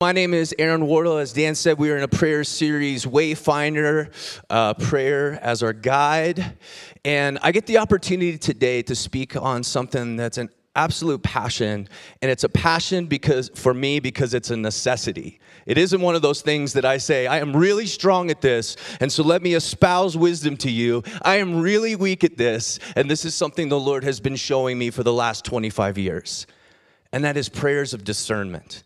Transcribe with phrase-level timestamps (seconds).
[0.00, 1.18] My name is Aaron Wardle.
[1.18, 4.12] As Dan said, we are in a prayer series, Wayfinder
[4.48, 6.56] uh, Prayer as our guide.
[7.04, 11.88] And I get the opportunity today to speak on something that's an absolute passion.
[12.22, 15.40] And it's a passion because for me because it's a necessity.
[15.66, 18.76] It isn't one of those things that I say, I am really strong at this,
[19.00, 21.02] and so let me espouse wisdom to you.
[21.22, 24.78] I am really weak at this, and this is something the Lord has been showing
[24.78, 26.46] me for the last 25 years.
[27.12, 28.84] And that is prayers of discernment.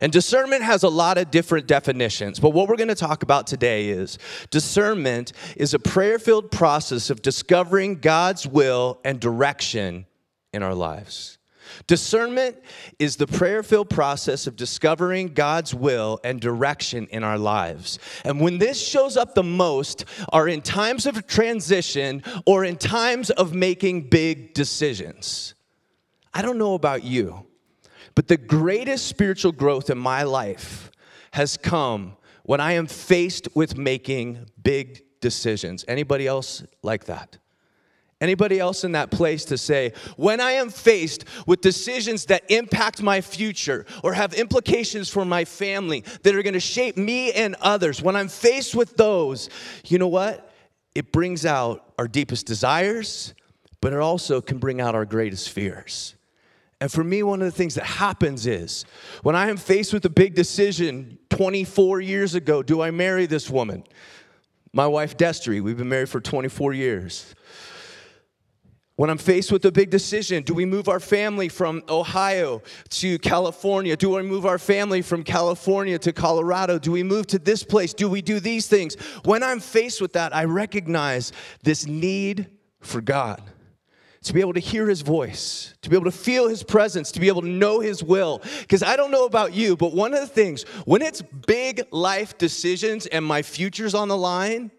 [0.00, 3.46] And discernment has a lot of different definitions, but what we're going to talk about
[3.46, 4.18] today is
[4.50, 10.06] discernment is a prayer filled process of discovering God's will and direction
[10.52, 11.38] in our lives.
[11.86, 12.56] Discernment
[12.98, 17.98] is the prayer filled process of discovering God's will and direction in our lives.
[18.24, 23.30] And when this shows up the most are in times of transition or in times
[23.30, 25.54] of making big decisions.
[26.32, 27.47] I don't know about you,
[28.18, 30.90] but the greatest spiritual growth in my life
[31.30, 35.84] has come when I am faced with making big decisions.
[35.86, 37.38] Anybody else like that?
[38.20, 43.00] Anybody else in that place to say, when I am faced with decisions that impact
[43.00, 48.02] my future or have implications for my family that are gonna shape me and others,
[48.02, 49.48] when I'm faced with those,
[49.86, 50.52] you know what?
[50.92, 53.32] It brings out our deepest desires,
[53.80, 56.16] but it also can bring out our greatest fears.
[56.80, 58.84] And for me, one of the things that happens is
[59.22, 63.50] when I am faced with a big decision 24 years ago do I marry this
[63.50, 63.84] woman?
[64.72, 67.34] My wife, Destry, we've been married for 24 years.
[68.96, 73.18] When I'm faced with a big decision, do we move our family from Ohio to
[73.20, 73.96] California?
[73.96, 76.80] Do we move our family from California to Colorado?
[76.80, 77.94] Do we move to this place?
[77.94, 78.96] Do we do these things?
[79.24, 81.32] When I'm faced with that, I recognize
[81.62, 82.50] this need
[82.80, 83.40] for God
[84.22, 87.20] to be able to hear his voice, to be able to feel his presence, to
[87.20, 88.42] be able to know his will.
[88.60, 92.36] Because I don't know about you, but one of the things, when it's big life
[92.36, 94.70] decisions and my future's on the line,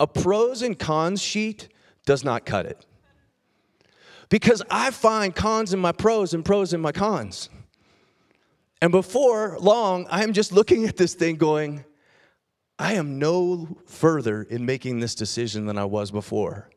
[0.00, 1.68] a pros and cons sheet
[2.04, 2.84] does not cut it.
[4.28, 7.48] Because I find cons in my pros and pros in my cons.
[8.82, 11.84] And before long, I'm just looking at this thing going,
[12.78, 16.68] I am no further in making this decision than I was before.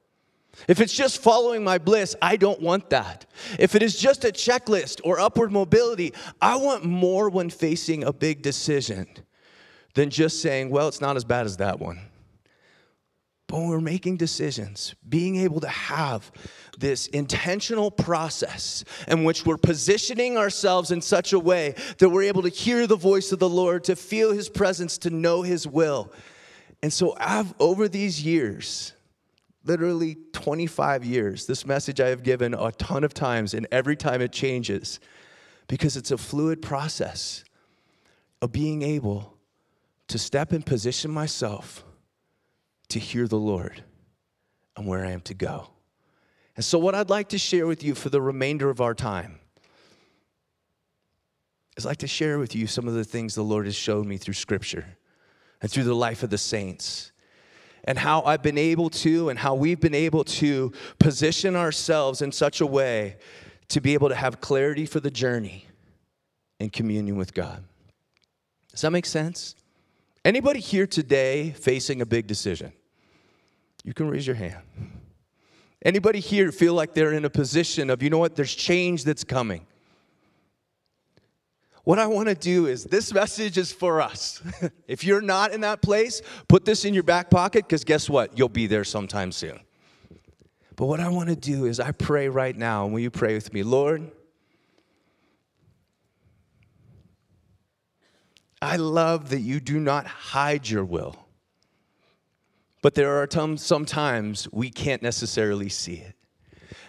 [0.67, 3.25] If it's just following my bliss, I don't want that.
[3.57, 8.11] If it is just a checklist or upward mobility, I want more when facing a
[8.11, 9.07] big decision
[9.93, 11.99] than just saying, well, it's not as bad as that one.
[13.47, 16.31] But when we're making decisions, being able to have
[16.77, 22.43] this intentional process in which we're positioning ourselves in such a way that we're able
[22.43, 26.13] to hear the voice of the Lord, to feel His presence, to know His will.
[26.83, 28.93] And so, I've, over these years,
[29.69, 31.45] literally 25 years.
[31.45, 34.99] This message I have given a ton of times, and every time it changes
[35.67, 37.43] because it's a fluid process
[38.41, 39.37] of being able
[40.07, 41.83] to step and position myself
[42.87, 43.83] to hear the Lord
[44.75, 45.69] and where I am to go.
[46.55, 49.37] And so, what I'd like to share with you for the remainder of our time
[51.77, 54.07] is I'd like to share with you some of the things the Lord has shown
[54.07, 54.97] me through Scripture
[55.61, 57.11] and through the life of the saints
[57.83, 62.31] and how I've been able to and how we've been able to position ourselves in
[62.31, 63.17] such a way
[63.69, 65.65] to be able to have clarity for the journey
[66.59, 67.63] in communion with God.
[68.71, 69.55] Does that make sense?
[70.25, 72.73] Anybody here today facing a big decision?
[73.83, 74.57] You can raise your hand.
[75.83, 79.23] Anybody here feel like they're in a position of, you know what, there's change that's
[79.23, 79.65] coming?
[81.89, 84.43] What I want to do is this message is for us.
[84.87, 88.37] if you're not in that place, put this in your back pocket because guess what?
[88.37, 89.59] You'll be there sometime soon.
[90.75, 93.33] But what I want to do is I pray right now, and will you pray
[93.33, 93.63] with me?
[93.63, 94.11] Lord,
[98.61, 101.15] I love that you do not hide your will.
[102.83, 106.18] But there are some times we can't necessarily see it.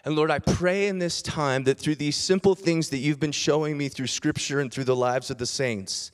[0.04, 3.32] And Lord, I pray in this time that through these simple things that you've been
[3.32, 6.10] showing me through scripture and through the lives of the saints,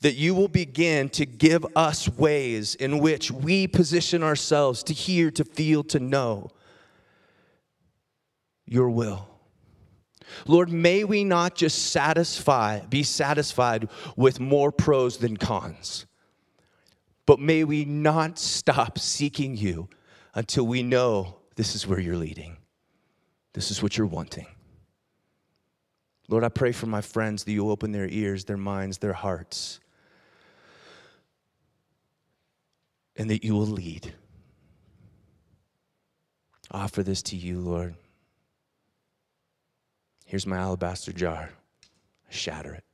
[0.00, 5.30] that you will begin to give us ways in which we position ourselves to hear,
[5.30, 6.50] to feel, to know
[8.64, 9.28] your will.
[10.46, 16.06] Lord, may we not just satisfy, be satisfied with more pros than cons,
[17.26, 19.88] but may we not stop seeking you
[20.34, 22.56] until we know this is where you're leading.
[23.52, 24.46] This is what you're wanting.
[26.28, 29.80] Lord, I pray for my friends that you open their ears, their minds, their hearts,
[33.16, 34.14] and that you will lead.
[36.70, 37.96] I offer this to you, Lord.
[40.24, 41.50] Here's my alabaster jar.
[42.28, 42.84] I shatter it.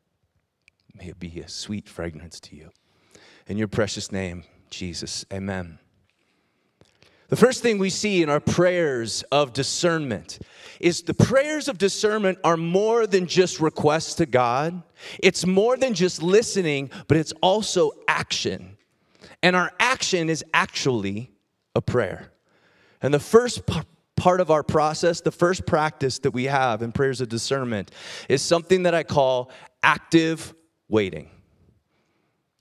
[0.94, 2.70] May it be a sweet fragrance to you.
[3.46, 5.26] In your precious name, Jesus.
[5.30, 5.78] Amen.
[7.28, 10.38] The first thing we see in our prayers of discernment
[10.78, 14.82] is the prayers of discernment are more than just requests to God.
[15.18, 18.76] It's more than just listening, but it's also action.
[19.42, 21.32] And our action is actually
[21.74, 22.30] a prayer.
[23.02, 23.80] And the first p-
[24.14, 27.90] part of our process, the first practice that we have in prayers of discernment
[28.28, 29.50] is something that I call
[29.82, 30.54] active
[30.88, 31.28] waiting.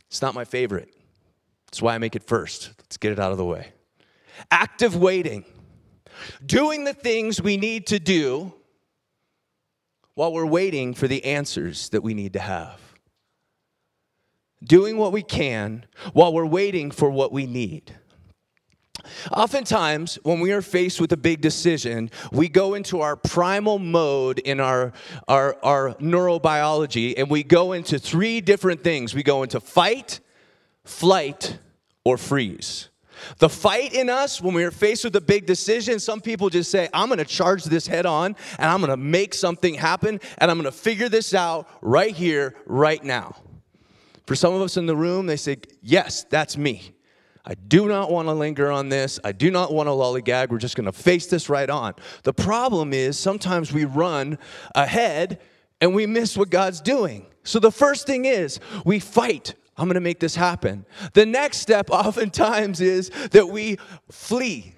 [0.07, 0.89] It's not my favorite.
[1.67, 2.71] That's why I make it first.
[2.79, 3.71] Let's get it out of the way
[4.51, 5.45] active waiting,
[6.45, 8.53] doing the things we need to do
[10.15, 12.79] while we're waiting for the answers that we need to have.
[14.63, 17.93] Doing what we can while we're waiting for what we need.
[19.31, 24.39] Oftentimes, when we are faced with a big decision, we go into our primal mode
[24.39, 24.93] in our,
[25.27, 29.13] our, our neurobiology and we go into three different things.
[29.13, 30.19] We go into fight,
[30.83, 31.59] flight,
[32.03, 32.89] or freeze.
[33.37, 36.71] The fight in us when we are faced with a big decision, some people just
[36.71, 40.57] say, I'm gonna charge this head on and I'm gonna make something happen and I'm
[40.57, 43.35] gonna figure this out right here, right now.
[44.25, 46.95] For some of us in the room, they say, Yes, that's me.
[47.47, 49.19] I do not want to linger on this.
[49.23, 50.49] I do not want to lollygag.
[50.49, 51.93] We're just to face this right on.
[52.23, 54.39] The problem is sometimes we run
[54.73, 55.39] ahead
[55.79, 57.27] and we miss what God's doing.
[57.43, 60.85] So the first thing is we fight I'm going to make this happen.
[61.13, 63.77] The next step, oftentimes, is that we
[64.09, 64.73] flee,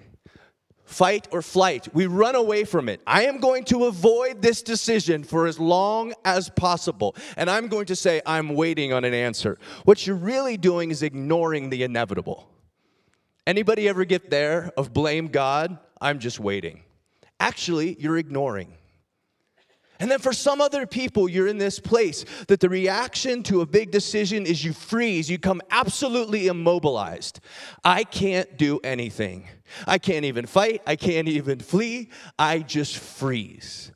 [0.84, 1.88] fight or flight.
[1.94, 3.00] We run away from it.
[3.06, 7.14] I am going to avoid this decision for as long as possible.
[7.36, 9.58] And I'm going to say, I'm waiting on an answer.
[9.84, 12.48] What you're really doing is ignoring the inevitable.
[13.46, 15.78] Anybody ever get there of blame God?
[16.00, 16.82] I'm just waiting.
[17.40, 18.77] Actually, you're ignoring.
[20.00, 23.66] And then for some other people, you're in this place that the reaction to a
[23.66, 27.40] big decision is you freeze, you come absolutely immobilized.
[27.84, 29.48] I can't do anything.
[29.86, 33.92] I can't even fight, I can't even flee, I just freeze.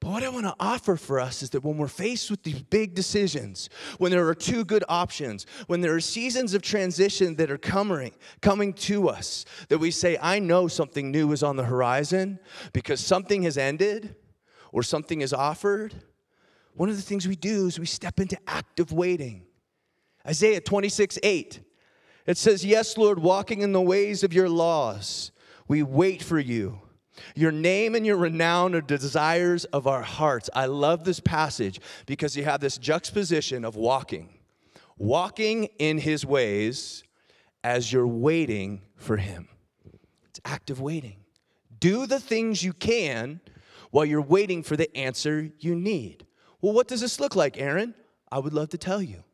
[0.00, 2.62] But what I want to offer for us is that when we're faced with these
[2.62, 3.68] big decisions,
[3.98, 8.12] when there are two good options, when there are seasons of transition that are coming,
[8.40, 12.38] coming to us, that we say, I know something new is on the horizon
[12.72, 14.14] because something has ended
[14.72, 15.94] or something is offered,
[16.74, 19.42] one of the things we do is we step into active waiting.
[20.26, 21.60] Isaiah 26, 8.
[22.26, 25.32] It says, Yes, Lord, walking in the ways of your laws,
[25.66, 26.80] we wait for you.
[27.34, 30.48] Your name and your renown are desires of our hearts.
[30.54, 34.38] I love this passage because you have this juxtaposition of walking,
[34.96, 37.04] walking in his ways
[37.62, 39.48] as you're waiting for him.
[40.30, 41.16] It's active waiting.
[41.78, 43.40] Do the things you can
[43.90, 46.26] while you're waiting for the answer you need.
[46.60, 47.94] Well, what does this look like, Aaron?
[48.30, 49.24] I would love to tell you.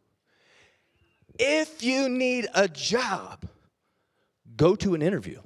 [1.38, 3.46] If you need a job,
[4.56, 5.40] go to an interview.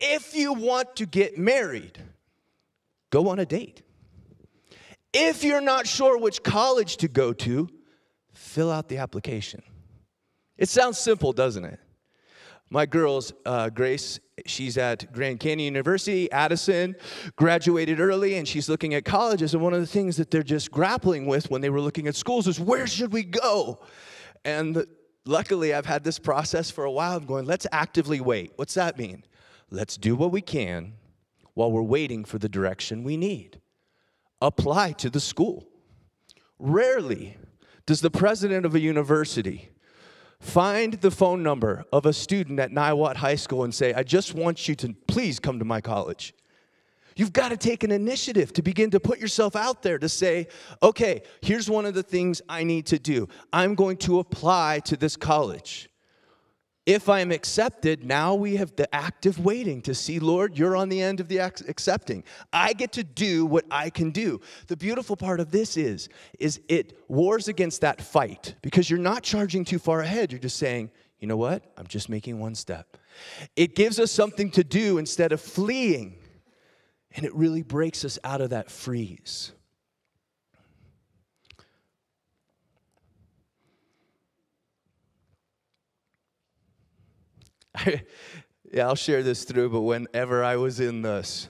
[0.00, 1.98] If you want to get married,
[3.10, 3.82] go on a date.
[5.12, 7.68] If you're not sure which college to go to,
[8.34, 9.62] fill out the application.
[10.58, 11.80] It sounds simple, doesn't it?
[12.68, 16.96] My girls, uh, Grace, she's at Grand Canyon University, Addison,
[17.36, 19.54] graduated early, and she's looking at colleges.
[19.54, 22.16] And one of the things that they're just grappling with when they were looking at
[22.16, 23.78] schools is where should we go?
[24.44, 24.84] And
[25.24, 27.16] luckily, I've had this process for a while.
[27.16, 28.52] I'm going, let's actively wait.
[28.56, 29.22] What's that mean?
[29.70, 30.94] Let's do what we can
[31.54, 33.60] while we're waiting for the direction we need.
[34.42, 35.68] Apply to the school.
[36.58, 37.36] Rarely
[37.86, 39.70] does the president of a university
[40.46, 44.34] find the phone number of a student at Niwot High School and say, I just
[44.34, 46.34] want you to please come to my college.
[47.16, 50.48] You've got to take an initiative to begin to put yourself out there to say,
[50.82, 53.28] okay, here's one of the things I need to do.
[53.52, 55.88] I'm going to apply to this college.
[56.86, 61.02] If I'm accepted, now we have the active waiting to see, Lord, you're on the
[61.02, 62.22] end of the accepting.
[62.52, 64.40] I get to do what I can do.
[64.68, 69.24] The beautiful part of this is, is it wars against that fight because you're not
[69.24, 70.30] charging too far ahead.
[70.30, 71.72] You're just saying, you know what?
[71.76, 72.96] I'm just making one step.
[73.56, 76.18] It gives us something to do instead of fleeing,
[77.16, 79.52] and it really breaks us out of that freeze.
[88.72, 91.48] yeah, I'll share this through, but whenever I was in this,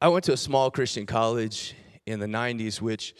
[0.00, 1.74] I went to a small Christian college
[2.06, 3.14] in the 90s, which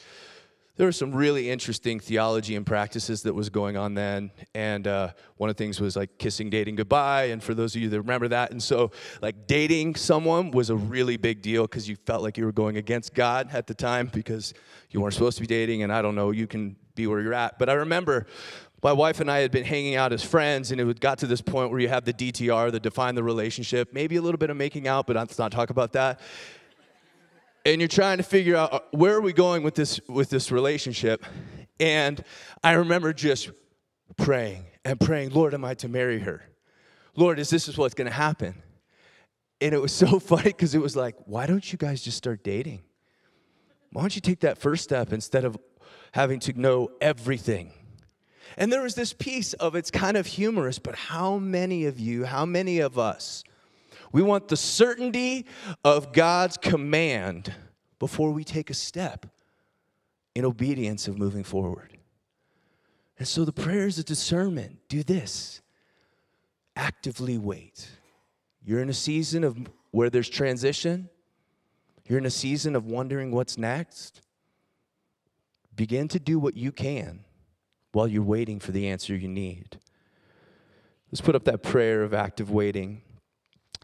[0.76, 4.30] there were some really interesting theology and practices that was going on then.
[4.54, 7.24] And uh, one of the things was like kissing dating goodbye.
[7.24, 8.90] And for those of you that remember that and so
[9.22, 12.76] like dating someone was a really big deal because you felt like you were going
[12.76, 14.52] against god at the time because
[14.90, 15.82] you weren't supposed to be dating.
[15.82, 17.58] And i don't know you can be where you're at.
[17.58, 18.26] But i remember
[18.82, 21.40] my wife and I had been hanging out as friends, and it got to this
[21.40, 24.56] point where you have the DTR, the define the relationship, maybe a little bit of
[24.56, 26.20] making out, but let's not talk about that.
[27.64, 30.52] And you're trying to figure out uh, where are we going with this with this
[30.52, 31.24] relationship?
[31.80, 32.22] And
[32.62, 33.50] i remember just
[34.16, 36.42] praying and praying lord am i to marry her?
[37.16, 38.62] Lord is this is what's going to happen?
[39.60, 42.44] And it was so funny because it was like why don't you guys just start
[42.44, 42.82] dating?
[43.90, 45.58] Why don't you take that first step instead of
[46.12, 47.72] having to know everything
[48.56, 52.24] and there was this piece of it's kind of humorous but how many of you
[52.24, 53.44] how many of us
[54.16, 55.44] we want the certainty
[55.84, 57.52] of God's command
[57.98, 59.26] before we take a step
[60.34, 61.98] in obedience of moving forward.
[63.18, 65.60] And so the prayer is a discernment do this
[66.76, 67.90] actively wait.
[68.64, 69.58] You're in a season of
[69.90, 71.10] where there's transition,
[72.08, 74.22] you're in a season of wondering what's next.
[75.74, 77.25] Begin to do what you can
[77.96, 79.78] while you're waiting for the answer you need.
[81.10, 83.00] Let's put up that prayer of active waiting.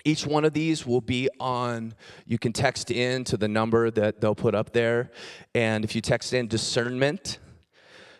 [0.05, 1.95] Each one of these will be on,
[2.27, 5.11] you can text in to the number that they'll put up there.
[5.55, 7.39] And if you text in discernment,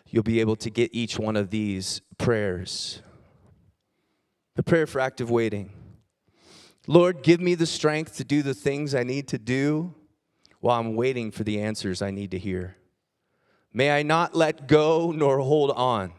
[0.09, 3.03] you'll be able to get each one of these prayers.
[4.55, 5.69] The prayer for active waiting.
[6.87, 9.93] Lord, give me the strength to do the things I need to do
[10.59, 12.77] while I'm waiting for the answers I need to hear.
[13.73, 16.13] May I not let go nor hold on,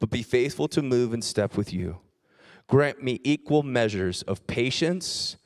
[0.00, 2.00] but be faithful to move and step with you.
[2.66, 5.36] Grant me equal measures of patience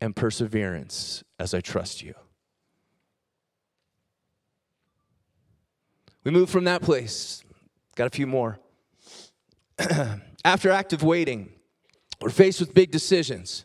[0.00, 2.14] and perseverance as I trust you.
[6.22, 7.42] We move from that place.
[7.94, 8.58] Got a few more.
[10.44, 11.50] After active waiting,
[12.20, 13.64] we're faced with big decisions.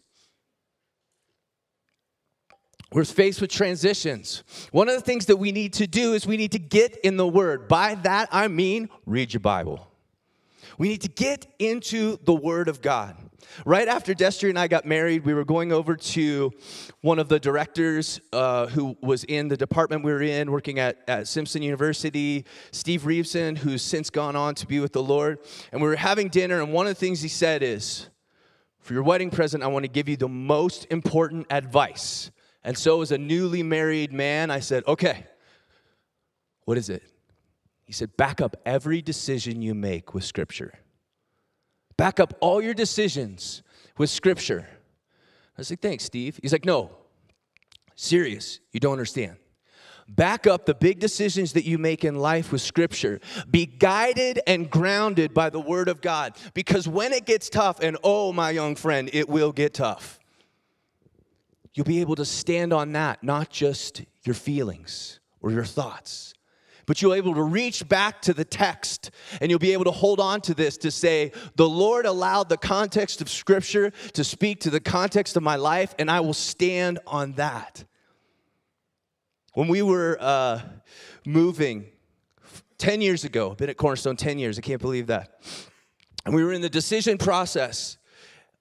[2.93, 4.43] We're faced with transitions.
[4.71, 7.15] One of the things that we need to do is we need to get in
[7.15, 7.69] the Word.
[7.69, 9.87] By that, I mean read your Bible.
[10.77, 13.15] We need to get into the Word of God.
[13.65, 16.51] Right after Destry and I got married, we were going over to
[17.01, 20.97] one of the directors uh, who was in the department we were in, working at,
[21.07, 25.39] at Simpson University, Steve Reeveson, who's since gone on to be with the Lord.
[25.71, 28.09] And we were having dinner, and one of the things he said is,
[28.79, 32.31] For your wedding present, I want to give you the most important advice.
[32.63, 35.25] And so, as a newly married man, I said, Okay,
[36.65, 37.03] what is it?
[37.91, 40.75] He said, back up every decision you make with Scripture.
[41.97, 43.63] Back up all your decisions
[43.97, 44.65] with Scripture.
[45.57, 46.39] I like, thanks, Steve.
[46.41, 46.91] He's like, no,
[47.95, 49.35] serious, you don't understand.
[50.07, 53.19] Back up the big decisions that you make in life with Scripture.
[53.49, 56.37] Be guided and grounded by the Word of God.
[56.53, 60.20] Because when it gets tough, and oh, my young friend, it will get tough,
[61.73, 66.33] you'll be able to stand on that, not just your feelings or your thoughts
[66.91, 69.91] but you'll be able to reach back to the text and you'll be able to
[69.91, 74.59] hold on to this to say, The Lord allowed the context of Scripture to speak
[74.61, 77.85] to the context of my life, and I will stand on that.
[79.53, 80.61] When we were uh,
[81.25, 81.85] moving
[82.77, 85.41] 10 years ago, been at Cornerstone 10 years, I can't believe that.
[86.25, 87.97] And we were in the decision process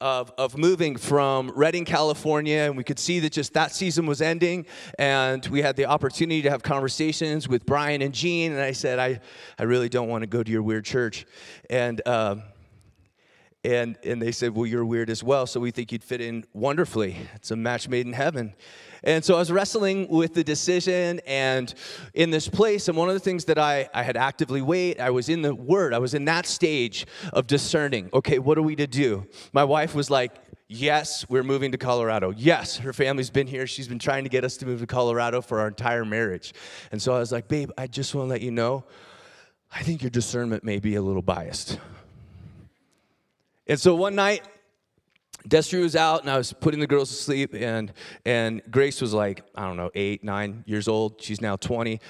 [0.00, 4.22] of, of moving from Redding, California, and we could see that just that season was
[4.22, 4.66] ending.
[4.98, 8.52] And we had the opportunity to have conversations with Brian and Jean.
[8.52, 9.20] And I said, I,
[9.58, 11.26] I really don't want to go to your weird church.
[11.68, 12.42] And, um,
[13.62, 16.44] and, and they said, Well, you're weird as well, so we think you'd fit in
[16.54, 17.16] wonderfully.
[17.34, 18.54] It's a match made in heaven.
[19.02, 21.72] And so I was wrestling with the decision and
[22.14, 22.88] in this place.
[22.88, 25.54] And one of the things that I, I had actively wait, I was in the
[25.54, 28.10] word, I was in that stage of discerning.
[28.12, 29.26] Okay, what are we to do?
[29.52, 30.32] My wife was like,
[30.72, 32.30] Yes, we're moving to Colorado.
[32.30, 33.66] Yes, her family's been here.
[33.66, 36.54] She's been trying to get us to move to Colorado for our entire marriage.
[36.92, 38.84] And so I was like, Babe, I just want to let you know,
[39.74, 41.80] I think your discernment may be a little biased.
[43.66, 44.46] And so one night,
[45.48, 47.92] Destry was out and I was putting the girls to sleep and
[48.24, 51.20] and Grace was like I don't know eight nine years old.
[51.22, 52.00] She's now 20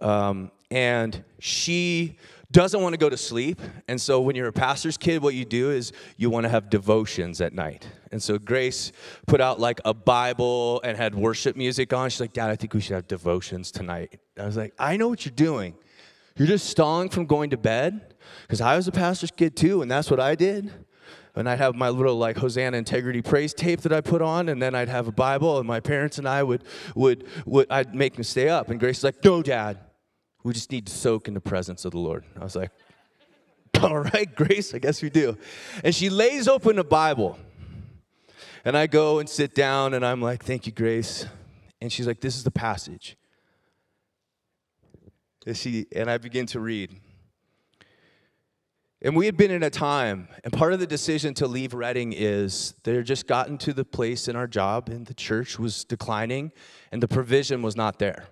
[0.00, 2.18] um, and she
[2.52, 5.44] doesn't want to go to sleep and so when you're a pastor's kid what you
[5.44, 7.88] do is you want to have devotions at night.
[8.12, 8.92] And so Grace
[9.26, 12.08] put out like a Bible and had worship music on.
[12.10, 14.20] She's like Dad I think we should have devotions tonight.
[14.38, 15.74] I was like I know what you're doing.
[16.36, 18.12] You're just stalling from going to bed.
[18.42, 20.72] Because I was a pastor's kid too and that's what I did
[21.36, 24.60] and I'd have my little like Hosanna Integrity Praise tape that I put on, and
[24.60, 26.64] then I'd have a Bible, and my parents and I would
[26.94, 28.70] would would I'd make them stay up.
[28.70, 29.78] And Grace is like, "No, Dad,
[30.42, 32.24] We just need to soak in the presence of the Lord.
[32.40, 32.70] I was like,
[33.82, 35.36] All right, Grace, I guess we do.
[35.84, 37.38] And she lays open a Bible.
[38.64, 41.26] And I go and sit down and I'm like, Thank you, Grace.
[41.80, 43.16] And she's like, This is the passage.
[45.46, 47.00] And, she, and I begin to read.
[49.02, 52.14] And we had been in a time, and part of the decision to leave Redding
[52.14, 55.84] is they had just gotten to the place in our job, and the church was
[55.84, 56.50] declining,
[56.90, 58.26] and the provision was not there.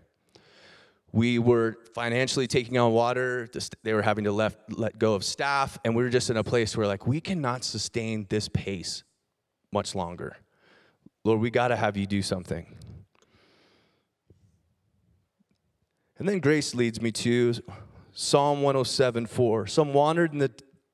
[1.12, 3.49] We were financially taking on water.
[3.83, 6.42] They were having to left, let go of staff, and we were just in a
[6.42, 9.04] place where, like, we cannot sustain this pace
[9.71, 10.38] much longer.
[11.25, 12.75] Lord, we got to have you do something.
[16.18, 17.54] And then grace leads me to
[18.14, 19.66] Psalm 107 4.
[19.66, 20.52] Some wandered in the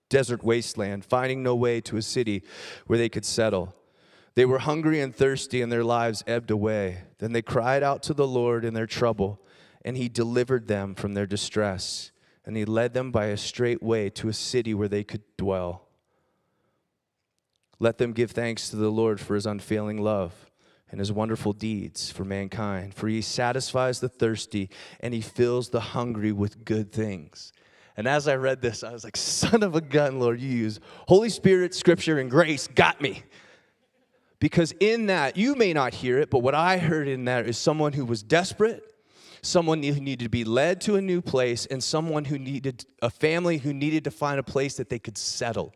[0.08, 2.42] desert wasteland, finding no way to a city
[2.86, 3.74] where they could settle.
[4.34, 7.02] They were hungry and thirsty, and their lives ebbed away.
[7.18, 9.40] Then they cried out to the Lord in their trouble,
[9.84, 12.10] and He delivered them from their distress.
[12.44, 15.88] And He led them by a straight way to a city where they could dwell.
[17.78, 20.50] Let them give thanks to the Lord for His unfailing love
[20.90, 22.94] and his wonderful deeds for mankind.
[22.94, 24.70] For he satisfies the thirsty
[25.00, 27.52] and he fills the hungry with good things.
[27.97, 30.80] And as I read this, I was like, son of a gun, Lord, you use
[31.06, 33.23] Holy Spirit, scripture, and grace got me.
[34.38, 37.59] Because in that, you may not hear it, but what I heard in that is
[37.59, 38.82] someone who was desperate,
[39.42, 43.11] someone who needed to be led to a new place, and someone who needed a
[43.11, 45.75] family who needed to find a place that they could settle.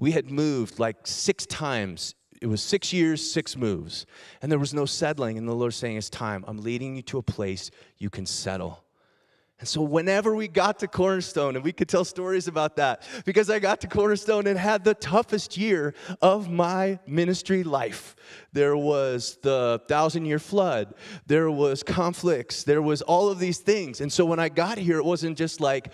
[0.00, 4.04] We had moved like six times it was six years, six moves,
[4.42, 5.38] and there was no settling.
[5.38, 6.44] And the Lord saying, It's time.
[6.48, 8.82] I'm leading you to a place you can settle.
[9.60, 13.48] And so, whenever we got to Cornerstone, and we could tell stories about that, because
[13.48, 18.16] I got to Cornerstone and had the toughest year of my ministry life.
[18.52, 20.94] There was the thousand year flood,
[21.26, 24.00] there was conflicts, there was all of these things.
[24.00, 25.92] And so, when I got here, it wasn't just like,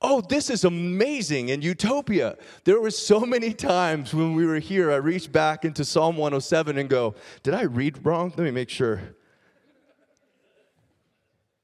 [0.00, 2.36] oh, this is amazing and utopia.
[2.64, 6.76] There were so many times when we were here, I reached back into Psalm 107
[6.78, 8.32] and go, did I read wrong?
[8.36, 9.14] Let me make sure.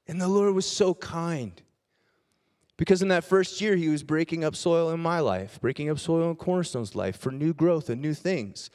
[0.07, 1.61] And the Lord was so kind.
[2.77, 5.99] Because in that first year, He was breaking up soil in my life, breaking up
[5.99, 8.71] soil in Cornerstone's life for new growth and new things.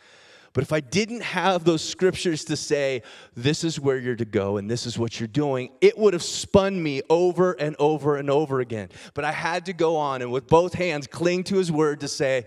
[0.56, 3.02] But if I didn't have those scriptures to say,
[3.34, 6.22] this is where you're to go and this is what you're doing, it would have
[6.22, 8.88] spun me over and over and over again.
[9.12, 12.08] But I had to go on and with both hands cling to his word to
[12.08, 12.46] say,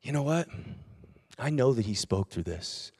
[0.00, 0.48] you know what?
[1.38, 2.90] I know that he spoke through this.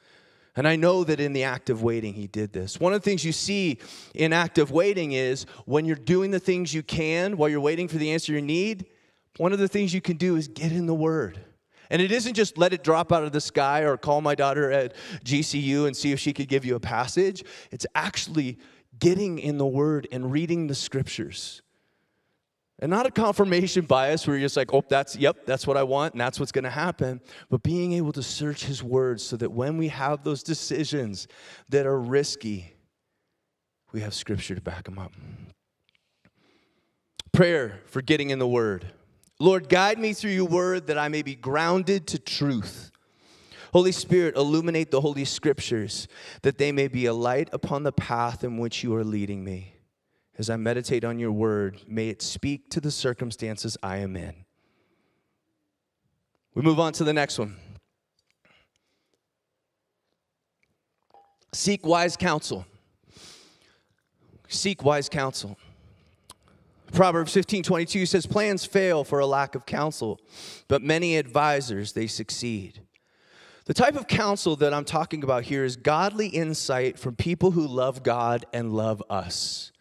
[0.55, 2.79] And I know that in the act of waiting, he did this.
[2.79, 3.79] One of the things you see
[4.13, 7.97] in active waiting is when you're doing the things you can while you're waiting for
[7.97, 8.85] the answer you need,
[9.37, 11.39] one of the things you can do is get in the word.
[11.89, 14.71] And it isn't just let it drop out of the sky or call my daughter
[14.71, 17.43] at GCU and see if she could give you a passage.
[17.71, 18.57] It's actually
[18.99, 21.61] getting in the Word and reading the scriptures.
[22.79, 25.83] And not a confirmation bias where you're just like, oh, that's, yep, that's what I
[25.83, 27.21] want and that's what's to happen.
[27.49, 31.27] But being able to search His Word so that when we have those decisions
[31.69, 32.75] that are risky,
[33.93, 35.11] we have Scripture to back them up.
[37.31, 38.93] Prayer for getting in the Word.
[39.39, 42.91] Lord, guide me through your word that I may be grounded to truth.
[43.71, 46.07] Holy Spirit, illuminate the Holy Scriptures
[46.41, 49.73] that they may be a light upon the path in which you are leading me.
[50.39, 54.33] As I meditate on your word, may it speak to the circumstances I am in.
[56.55, 57.55] We move on to the next one.
[61.53, 62.65] Seek wise counsel.
[64.47, 65.57] Seek wise counsel.
[66.91, 70.19] Proverbs 15 22 says, Plans fail for a lack of counsel,
[70.67, 72.81] but many advisors they succeed.
[73.65, 77.67] The type of counsel that I'm talking about here is godly insight from people who
[77.67, 79.73] love God and love us.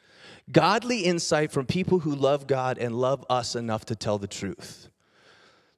[0.50, 4.88] Godly insight from people who love God and love us enough to tell the truth.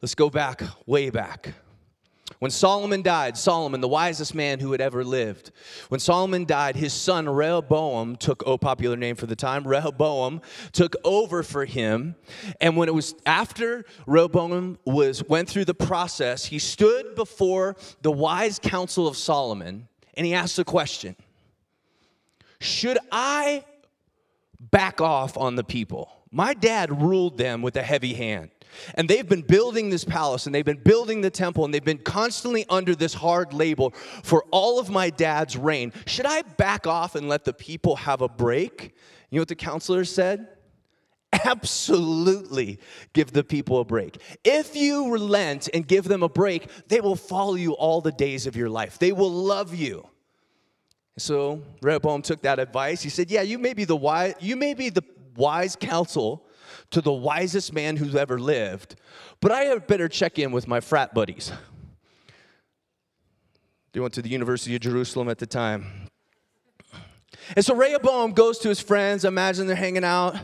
[0.01, 1.55] Let's go back, way back.
[2.39, 5.51] When Solomon died, Solomon, the wisest man who had ever lived,
[5.89, 10.95] when Solomon died, his son Rehoboam took, oh, popular name for the time, Rehoboam took
[11.03, 12.15] over for him.
[12.61, 18.13] And when it was after Rehoboam was, went through the process, he stood before the
[18.13, 21.17] wise council of Solomon and he asked a question
[22.61, 23.65] Should I
[24.61, 26.13] back off on the people?
[26.31, 28.51] My dad ruled them with a heavy hand.
[28.95, 31.99] And they've been building this palace and they've been building the temple and they've been
[31.99, 33.91] constantly under this hard label
[34.23, 35.93] for all of my dad's reign.
[36.07, 38.95] Should I back off and let the people have a break?
[39.31, 40.49] You know what the counselors said?
[41.45, 42.79] Absolutely
[43.13, 44.19] give the people a break.
[44.45, 48.47] If you relent and give them a break, they will follow you all the days
[48.47, 48.99] of your life.
[48.99, 50.09] They will love you.
[51.19, 53.03] So Rehoboam took that advice.
[53.03, 55.03] He said, "Yeah, you may be the wise, you may be the
[55.37, 56.47] wise counsel
[56.91, 58.97] to the wisest man who's ever lived,
[59.41, 61.53] but I had better check in with my frat buddies.
[63.93, 66.09] They went to the University of Jerusalem at the time.
[67.57, 69.25] And so Rehoboam goes to his friends.
[69.25, 70.37] Imagine they're hanging out.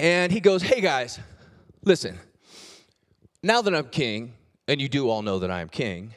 [0.00, 1.20] And he goes, Hey guys,
[1.84, 2.18] listen,
[3.42, 4.34] now that I'm king,
[4.66, 6.14] and you do all know that I am king,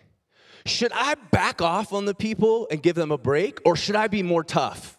[0.66, 4.08] should I back off on the people and give them a break, or should I
[4.08, 4.98] be more tough?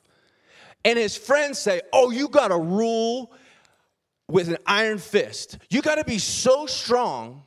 [0.84, 3.32] And his friends say, Oh, you gotta rule
[4.28, 5.58] with an iron fist.
[5.70, 7.42] You gotta be so strong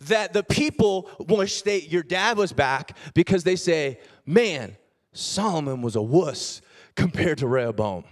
[0.00, 4.76] that the people wish they, your dad was back because they say, Man,
[5.12, 6.60] Solomon was a wuss
[6.94, 8.04] compared to Rehoboam.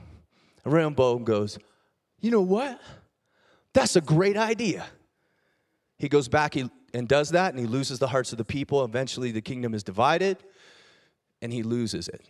[0.65, 1.59] And Rehoboam goes,
[2.21, 2.81] You know what?
[3.73, 4.87] That's a great idea.
[5.99, 8.85] He goes back he, and does that, and he loses the hearts of the people.
[8.85, 10.39] Eventually, the kingdom is divided,
[11.43, 12.27] and he loses it.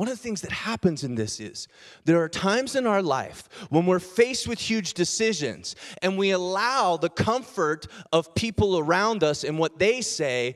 [0.00, 1.68] One of the things that happens in this is
[2.06, 6.96] there are times in our life when we're faced with huge decisions and we allow
[6.96, 10.54] the comfort of people around us and what they say,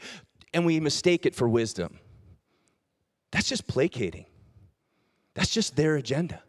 [0.54, 1.98] and we mistake it for wisdom.
[3.32, 4.24] That's just placating,
[5.34, 6.42] that's just their agenda.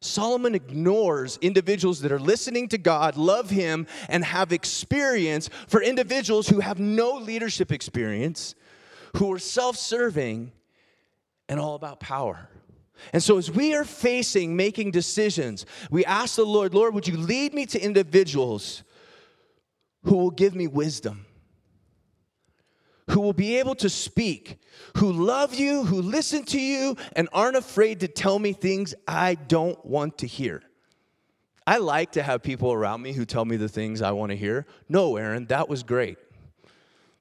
[0.00, 6.48] Solomon ignores individuals that are listening to God, love Him, and have experience for individuals
[6.48, 8.56] who have no leadership experience,
[9.18, 10.50] who are self serving
[11.52, 12.48] and all about power.
[13.12, 17.18] And so, as we are facing making decisions, we ask the Lord, Lord, would you
[17.18, 18.82] lead me to individuals
[20.04, 21.26] who will give me wisdom?
[23.10, 24.58] who will be able to speak,
[24.96, 29.34] who love you, who listen to you, and aren't afraid to tell me things I
[29.34, 30.62] don't want to hear.
[31.66, 34.36] I like to have people around me who tell me the things I want to
[34.36, 34.66] hear.
[34.88, 36.16] No, Aaron, that was great.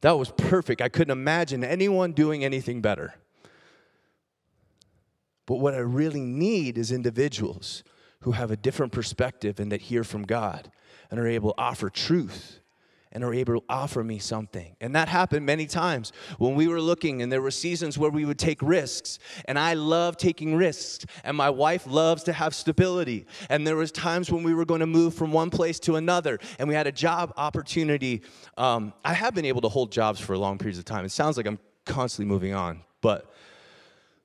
[0.02, 0.82] That was perfect.
[0.82, 3.16] I couldn't imagine anyone doing anything better.
[5.52, 7.84] But what I really need is individuals
[8.22, 10.72] who have a different perspective and that hear from God
[11.10, 12.62] and are able to offer truth
[13.12, 14.78] and are able to offer me something.
[14.80, 18.24] And that happened many times when we were looking, and there were seasons where we
[18.24, 19.20] would take risks.
[19.44, 23.26] And I love taking risks, and my wife loves to have stability.
[23.50, 26.40] And there was times when we were going to move from one place to another,
[26.60, 28.22] and we had a job opportunity.
[28.58, 31.04] Um, I have been able to hold jobs for long periods of time.
[31.04, 33.30] It sounds like I'm constantly moving on, but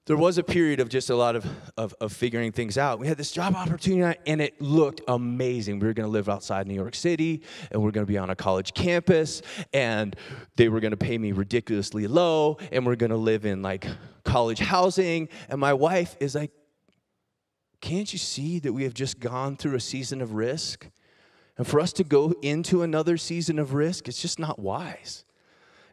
[0.06, 1.44] there was a period of just a lot of,
[1.76, 3.00] of, of, figuring things out.
[3.00, 5.80] We had this job opportunity and it looked amazing.
[5.80, 7.42] We were gonna live outside New York City
[7.72, 9.42] and we are gonna be on a college campus
[9.74, 10.14] and
[10.54, 13.86] they were gonna pay me ridiculously low and we're gonna live in like
[14.24, 15.28] college housing.
[15.48, 16.52] And my wife is like,
[17.80, 20.88] Can't you see that we have just gone through a season of risk?
[21.58, 25.25] And for us to go into another season of risk, it's just not wise.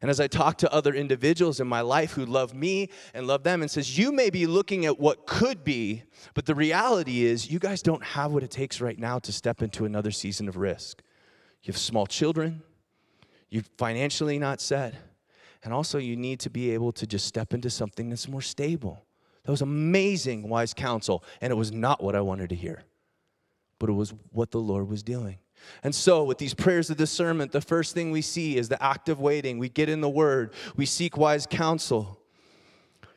[0.03, 3.43] And as I talk to other individuals in my life who love me and love
[3.43, 7.49] them and says, you may be looking at what could be, but the reality is
[7.49, 10.57] you guys don't have what it takes right now to step into another season of
[10.57, 11.01] risk.
[11.61, 12.61] You have small children,
[13.49, 14.93] you're financially not set,
[15.63, 19.05] and also you need to be able to just step into something that's more stable.
[19.45, 22.83] That was amazing wise counsel, and it was not what I wanted to hear,
[23.79, 25.37] but it was what the Lord was doing.
[25.83, 29.09] And so, with these prayers of discernment, the first thing we see is the act
[29.09, 29.57] of waiting.
[29.59, 32.19] We get in the word, we seek wise counsel.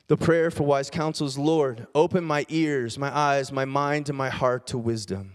[0.08, 4.16] The prayer for wise counsel is Lord, open my ears, my eyes, my mind, and
[4.16, 5.32] my heart to wisdom.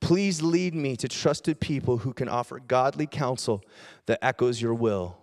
[0.00, 3.62] Please lead me to trusted people who can offer godly counsel
[4.06, 5.16] that echoes your will.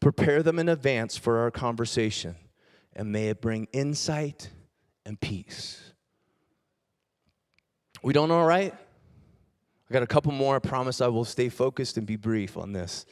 [0.00, 2.36] Prepare them in advance for our conversation,
[2.94, 4.50] and may it bring insight
[5.04, 5.92] and peace.
[8.02, 8.74] We don't know, right?
[9.88, 10.56] I got a couple more.
[10.56, 13.04] I promise I will stay focused and be brief on this.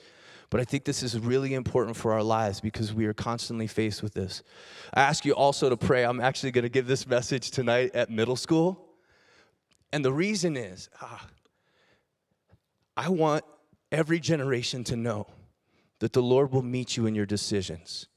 [0.51, 4.03] But I think this is really important for our lives because we are constantly faced
[4.03, 4.43] with this.
[4.93, 6.05] I ask you also to pray.
[6.05, 8.91] I'm actually going to give this message tonight at middle school.
[9.93, 11.27] And the reason is ah,
[12.97, 13.45] I want
[13.91, 15.27] every generation to know
[16.01, 18.09] that the Lord will meet you in your decisions.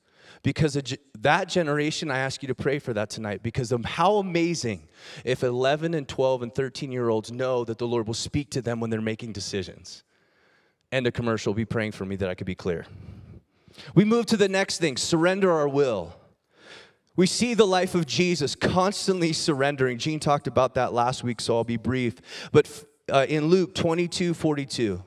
[0.46, 0.78] Because
[1.22, 4.88] that generation, I ask you to pray for that tonight because of how amazing
[5.24, 8.62] if 11 and 12 and 13 year olds know that the Lord will speak to
[8.62, 10.04] them when they're making decisions.
[10.92, 11.56] End a commercial.
[11.56, 12.86] Be praying for me that I could be clear.
[13.96, 16.16] We move to the next thing surrender our will.
[17.16, 19.98] We see the life of Jesus constantly surrendering.
[19.98, 22.18] Gene talked about that last week, so I'll be brief.
[22.52, 25.04] But uh, in Luke 22 42,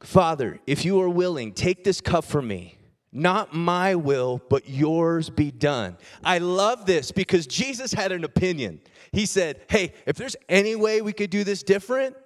[0.00, 2.78] Father, if you are willing, take this cup from me.
[3.12, 5.98] Not my will, but yours be done.
[6.24, 8.80] I love this because Jesus had an opinion.
[9.12, 12.16] He said, Hey, if there's any way we could do this different,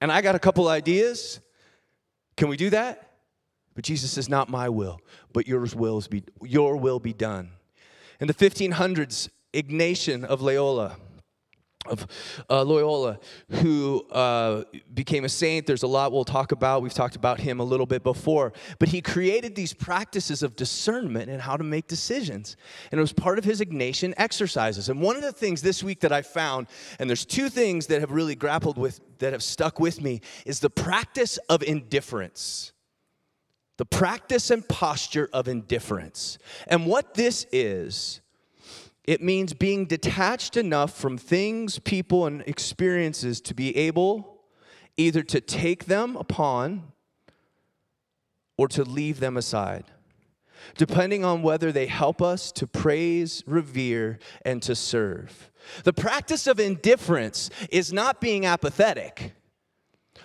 [0.00, 1.40] and I got a couple ideas,
[2.36, 3.18] can we do that?
[3.74, 5.00] But Jesus says, Not my will,
[5.32, 7.50] but yours will be, your will be done.
[8.20, 10.96] In the 1500s, Ignatius of Loyola,
[11.88, 12.06] of
[12.48, 13.18] uh, Loyola,
[13.50, 15.66] who uh, became a saint.
[15.66, 16.82] There's a lot we'll talk about.
[16.82, 18.52] We've talked about him a little bit before.
[18.78, 22.56] But he created these practices of discernment and how to make decisions.
[22.90, 24.88] And it was part of his Ignatian exercises.
[24.88, 26.66] And one of the things this week that I found,
[26.98, 30.60] and there's two things that have really grappled with, that have stuck with me, is
[30.60, 32.72] the practice of indifference.
[33.78, 36.38] The practice and posture of indifference.
[36.66, 38.22] And what this is,
[39.06, 44.40] it means being detached enough from things, people, and experiences to be able
[44.96, 46.92] either to take them upon
[48.56, 49.84] or to leave them aside,
[50.76, 55.50] depending on whether they help us to praise, revere, and to serve.
[55.84, 59.32] The practice of indifference is not being apathetic.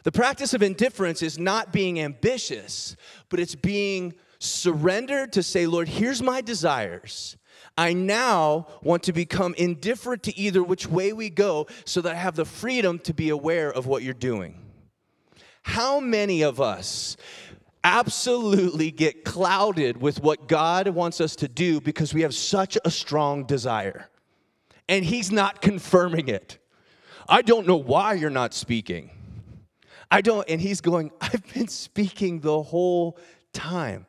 [0.04, 2.96] The practice of indifference is not being ambitious,
[3.30, 7.38] but it's being surrendered to say, Lord, here's my desires.
[7.82, 12.16] I now want to become indifferent to either which way we go so that I
[12.16, 14.54] have the freedom to be aware of what you're doing.
[15.64, 17.18] How many of us
[17.84, 22.92] absolutely get clouded with what God wants us to do because we have such a
[22.92, 24.10] strong desire
[24.88, 26.60] and He's not confirming it?
[27.28, 29.10] I don't know why you're not speaking.
[30.12, 33.18] I don't, and He's going, I've been speaking the whole
[33.54, 34.06] time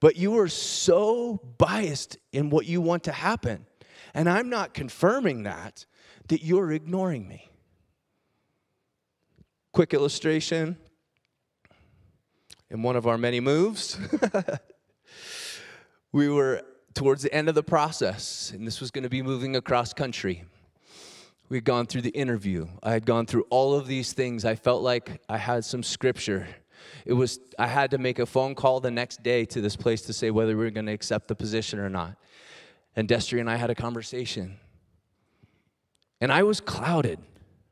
[0.00, 3.66] but you are so biased in what you want to happen.
[4.14, 5.84] And I'm not confirming that,
[6.28, 7.50] that you're ignoring me.
[9.72, 10.78] Quick illustration
[12.70, 13.98] in one of our many moves.
[16.12, 16.62] we were
[16.94, 20.44] towards the end of the process, and this was going to be moving across country.
[21.48, 22.68] We had gone through the interview.
[22.82, 24.44] I had gone through all of these things.
[24.44, 26.48] I felt like I had some scripture
[27.04, 30.02] it was I had to make a phone call the next day to this place
[30.02, 32.16] to say whether we were going to accept the position or not.
[32.96, 34.56] And Destry and I had a conversation.
[36.20, 37.18] And I was clouded.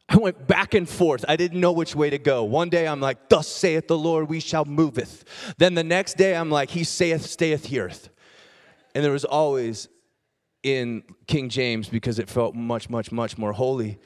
[0.09, 1.25] I went back and forth.
[1.29, 2.43] I didn't know which way to go.
[2.45, 5.25] One day I'm like, Thus saith the Lord, we shall moveth.
[5.59, 7.91] Then the next day I'm like, He saith, stayeth here.
[8.95, 9.89] And there was always
[10.63, 13.99] in King James because it felt much, much, much more holy.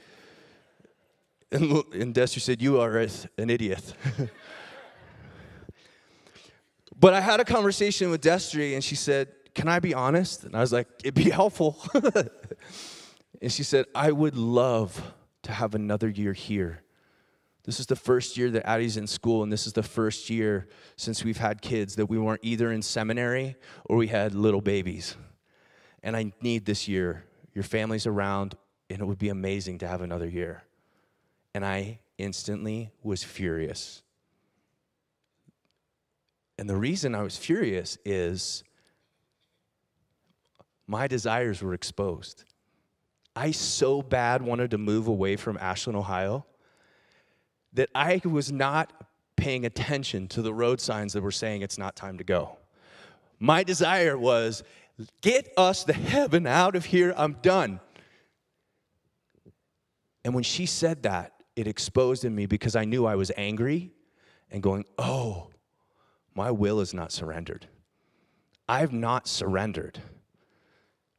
[1.53, 3.95] And, and Destry said, You are an idiot.
[7.03, 10.45] But I had a conversation with Destry, and she said, Can I be honest?
[10.45, 11.77] And I was like, It'd be helpful.
[13.43, 15.12] and she said, I would love
[15.43, 16.85] to have another year here.
[17.65, 20.69] This is the first year that Addie's in school, and this is the first year
[20.95, 25.17] since we've had kids that we weren't either in seminary or we had little babies.
[26.05, 27.25] And I need this year.
[27.53, 28.55] Your family's around,
[28.88, 30.62] and it would be amazing to have another year.
[31.53, 34.03] And I instantly was furious.
[36.62, 38.62] And the reason I was furious is
[40.87, 42.44] my desires were exposed.
[43.35, 46.46] I so bad wanted to move away from Ashland, Ohio,
[47.72, 48.92] that I was not
[49.35, 52.57] paying attention to the road signs that were saying it's not time to go.
[53.40, 54.62] My desire was
[55.20, 57.81] get us the heaven out of here, I'm done.
[60.25, 63.90] And when she said that, it exposed in me because I knew I was angry
[64.48, 65.48] and going, oh,
[66.35, 67.66] my will is not surrendered.
[68.68, 70.01] I've not surrendered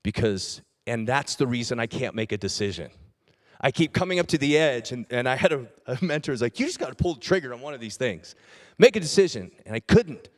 [0.01, 2.89] because, and that's the reason I can't make a decision.
[3.61, 6.41] I keep coming up to the edge, and, and I had a, a mentor who's
[6.41, 8.35] like, You just got to pull the trigger on one of these things.
[8.77, 9.51] Make a decision.
[9.65, 10.29] And I couldn't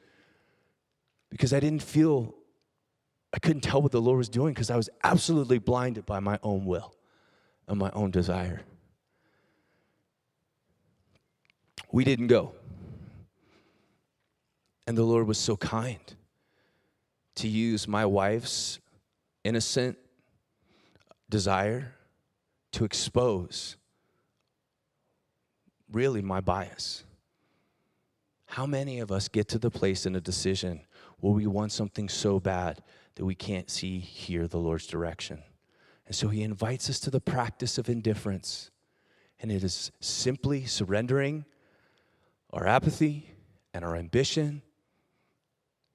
[1.30, 2.36] because I didn't feel,
[3.34, 6.40] I couldn't tell what the Lord was doing because I was absolutely blinded by my
[6.44, 6.96] own will
[7.68, 8.62] and my own desire.
[11.92, 12.54] We didn't go.
[14.88, 16.00] And the Lord was so kind
[17.36, 18.80] to use my wife's
[19.43, 19.98] innocent
[21.30, 21.93] desire
[22.71, 23.78] to expose
[25.91, 27.04] really my bias.
[28.48, 30.82] How many of us get to the place in a decision
[31.19, 32.84] where we want something so bad
[33.15, 35.41] that we can't see, hear the Lord's direction?
[36.06, 38.69] And so he invites us to the practice of indifference.
[39.39, 41.45] And it is simply surrendering
[42.54, 43.32] our apathy
[43.74, 44.62] and our ambition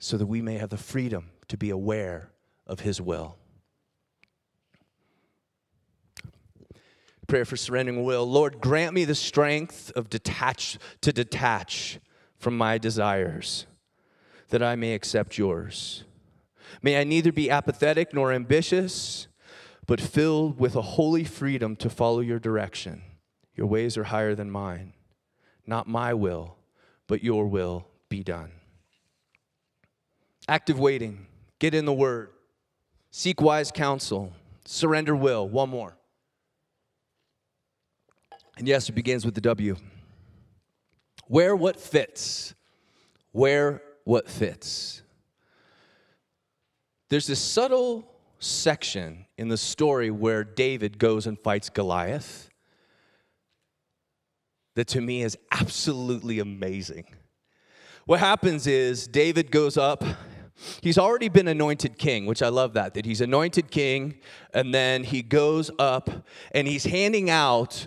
[0.01, 2.31] so that we may have the freedom to be aware
[2.67, 3.37] of His will.
[7.29, 8.27] Prayer for surrendering will.
[8.27, 12.01] Lord, grant me the strength of detach to detach
[12.39, 13.67] from my desires,
[14.49, 16.05] that I may accept yours.
[16.83, 19.29] May I neither be apathetic nor ambitious,
[19.87, 23.03] but filled with a holy freedom to follow your direction.
[23.55, 24.95] Your ways are higher than mine.
[25.67, 26.57] Not my will,
[27.07, 28.53] but your will be done.
[30.51, 31.29] Active waiting,
[31.61, 32.31] get in the word,
[33.13, 34.33] seek wise counsel,
[34.65, 35.49] surrender will.
[35.49, 35.97] One more.
[38.59, 39.77] And yes, it begins with the W.
[41.29, 42.53] Wear what fits.
[43.33, 45.03] Wear what fits.
[47.11, 52.51] There's this subtle section in the story where David goes and fights Goliath
[54.75, 57.05] that to me is absolutely amazing.
[58.05, 60.03] What happens is David goes up.
[60.83, 64.17] He's already been anointed king, which I love that, that he's anointed king,
[64.53, 66.11] and then he goes up
[66.53, 67.87] and he's handing out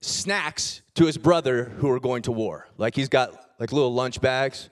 [0.00, 2.68] snacks to his brother who are going to war.
[2.78, 4.70] Like he's got like little lunch bags.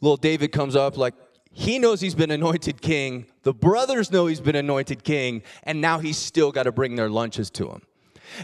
[0.00, 1.14] Little David comes up, like
[1.50, 3.26] he knows he's been anointed king.
[3.42, 7.08] The brothers know he's been anointed king, and now he's still got to bring their
[7.08, 7.82] lunches to him.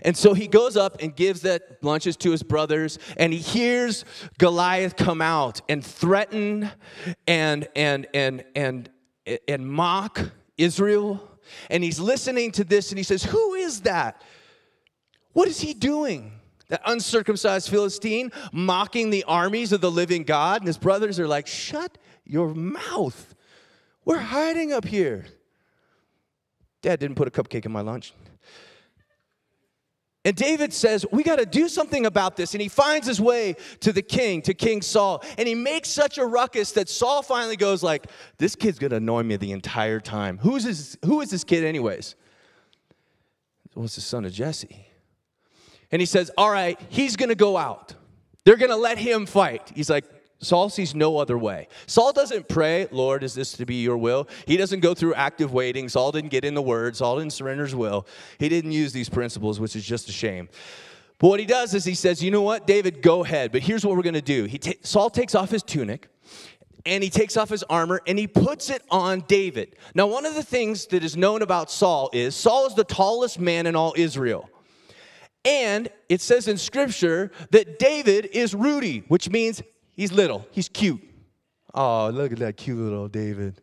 [0.02, 4.04] And so he goes up and gives that lunches to his brothers, and he hears
[4.38, 6.70] Goliath come out and threaten
[7.26, 8.88] and and and and
[9.48, 11.26] and mock Israel.
[11.68, 14.22] And he's listening to this and he says, Who is that?
[15.32, 16.32] What is he doing?
[16.68, 20.60] That uncircumcised Philistine mocking the armies of the living God.
[20.60, 23.34] And his brothers are like, Shut your mouth.
[24.04, 25.26] We're hiding up here.
[26.82, 28.14] Dad didn't put a cupcake in my lunch.
[30.24, 32.52] And David says, We got to do something about this.
[32.54, 35.24] And he finds his way to the king, to King Saul.
[35.38, 38.06] And he makes such a ruckus that Saul finally goes like,
[38.38, 40.38] This kid's going to annoy me the entire time.
[40.38, 42.16] Who is this, who is this kid anyways?
[43.74, 44.86] Well, it's the son of Jesse.
[45.90, 47.94] And he says, All right, he's going to go out.
[48.44, 49.72] They're going to let him fight.
[49.74, 50.04] He's like,
[50.42, 51.68] Saul sees no other way.
[51.86, 54.26] Saul doesn't pray, Lord, is this to be your will?
[54.46, 55.88] He doesn't go through active waiting.
[55.88, 56.96] Saul didn't get in the word.
[56.96, 58.06] Saul didn't surrender his will.
[58.38, 60.48] He didn't use these principles, which is just a shame.
[61.18, 63.52] But what he does is he says, You know what, David, go ahead.
[63.52, 64.44] But here's what we're going to do.
[64.44, 66.08] He Saul takes off his tunic
[66.86, 69.76] and he takes off his armor and he puts it on David.
[69.94, 73.38] Now, one of the things that is known about Saul is Saul is the tallest
[73.38, 74.48] man in all Israel.
[75.44, 79.62] And it says in scripture that David is Rudy, which means
[80.00, 81.02] He's little, he's cute.
[81.74, 83.60] Oh, look at that cute little David.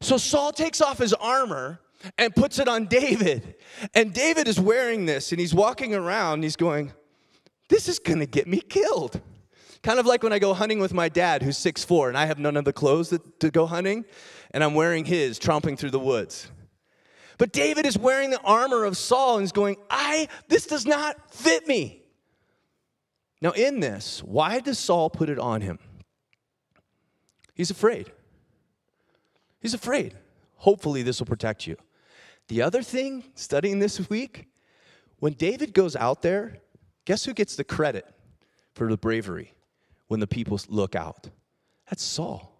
[0.00, 1.80] So Saul takes off his armor
[2.16, 3.56] and puts it on David.
[3.94, 6.44] And David is wearing this and he's walking around.
[6.44, 6.92] he's going,
[7.68, 9.20] This is gonna get me killed.
[9.82, 12.38] Kind of like when I go hunting with my dad, who's 6'4, and I have
[12.38, 14.04] none of the clothes that, to go hunting,
[14.52, 16.46] and I'm wearing his, tromping through the woods.
[17.38, 21.34] But David is wearing the armor of Saul and he's going, I, this does not
[21.34, 22.04] fit me.
[23.40, 25.78] Now, in this, why does Saul put it on him?
[27.54, 28.10] He's afraid.
[29.60, 30.14] He's afraid.
[30.56, 31.76] Hopefully, this will protect you.
[32.48, 34.46] The other thing, studying this week,
[35.18, 36.58] when David goes out there,
[37.04, 38.06] guess who gets the credit
[38.74, 39.54] for the bravery
[40.08, 41.28] when the people look out?
[41.88, 42.54] That's Saul.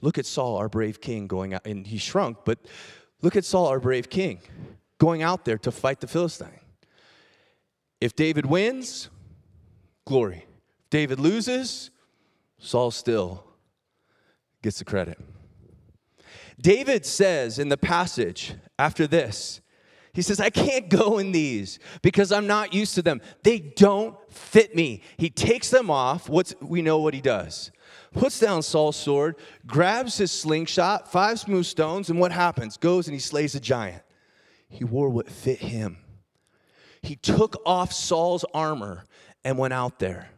[0.00, 2.58] Look at Saul, our brave king, going out, and he shrunk, but
[3.22, 4.40] look at Saul, our brave king,
[4.98, 6.60] going out there to fight the Philistine.
[8.00, 9.08] If David wins,
[10.04, 10.46] glory.
[10.90, 11.90] David loses,
[12.58, 13.44] Saul still
[14.62, 15.18] gets the credit.
[16.60, 19.60] David says in the passage after this,
[20.14, 23.22] he says, I can't go in these because I'm not used to them.
[23.42, 25.02] They don't fit me.
[25.16, 26.28] He takes them off.
[26.28, 27.72] What's, we know what he does.
[28.12, 29.36] Puts down Saul's sword,
[29.66, 32.76] grabs his slingshot, five smooth stones, and what happens?
[32.76, 34.02] Goes and he slays a giant.
[34.68, 35.96] He wore what fit him.
[37.00, 39.04] He took off Saul's armor
[39.44, 40.30] and went out there.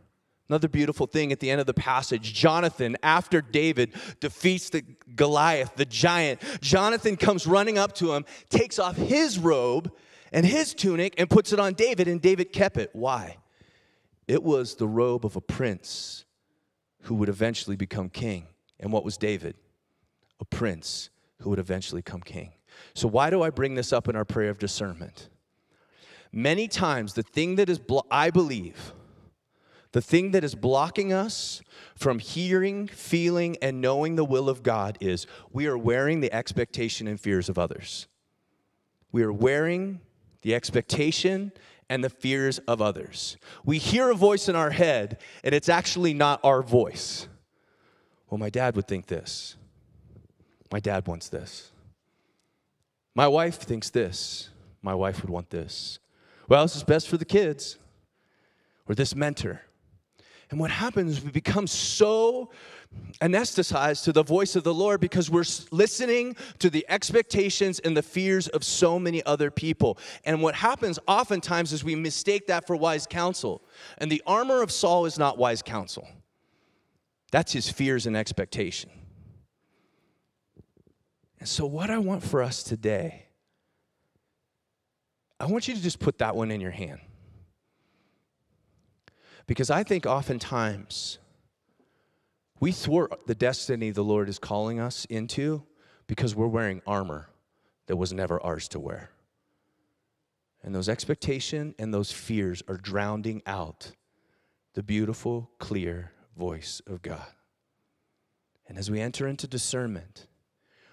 [0.49, 4.83] Another beautiful thing at the end of the passage Jonathan, after David defeats the
[5.17, 9.91] Goliath, the giant, Jonathan comes running up to him, takes off his robe
[10.33, 12.91] and his tunic, and puts it on David, and David kept it.
[12.93, 13.39] Why?
[14.27, 16.25] It was the robe of a prince
[17.03, 18.49] who would eventually become king.
[18.81, 19.55] And what was David?
[20.41, 22.53] A prince who would eventually become king.
[22.95, 25.29] So, why do I bring this up in our prayer of discernment?
[26.37, 28.93] Many times, the thing that is, blo- I believe,
[29.93, 31.63] the thing that is blocking us
[31.95, 37.07] from hearing, feeling, and knowing the will of God is we are wearing the expectation
[37.07, 38.09] and fears of others.
[39.13, 40.01] We are wearing
[40.43, 41.53] the expectation
[41.89, 43.37] and the fears of others.
[43.65, 47.29] We hear a voice in our head, and it's actually not our voice.
[48.29, 49.55] Well, my dad would think this.
[50.73, 51.71] My dad wants this.
[53.15, 54.49] My wife thinks this.
[54.83, 56.01] My wife would want this.
[56.49, 57.79] Well, this is best for the kids.
[58.87, 59.63] Or this mentor.
[60.51, 62.51] And what happens we become so
[63.21, 68.03] anesthetized to the voice of the Lord because we're listening to the expectations and the
[68.03, 69.99] fears of so many other people.
[70.25, 73.63] And what happens oftentimes is we mistake that for wise counsel.
[73.99, 76.07] And the armor of Saul is not wise counsel,
[77.33, 78.91] that's his fears and expectation.
[81.41, 83.24] And so, what I want for us today
[85.45, 87.01] I want you to just put that one in your hand.
[89.47, 91.19] Because I think oftentimes
[92.61, 95.63] we thwart the destiny the Lord is calling us into
[96.07, 97.29] because we're wearing armor
[97.89, 99.11] that was never ours to wear.
[100.63, 103.93] And those expectations and those fears are drowning out
[104.73, 107.27] the beautiful, clear voice of God.
[108.67, 110.27] And as we enter into discernment,